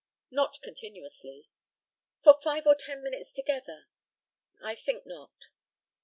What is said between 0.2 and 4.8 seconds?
Not continuously. For five or ten minutes together? I